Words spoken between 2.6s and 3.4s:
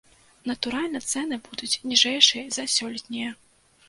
сёлетнія.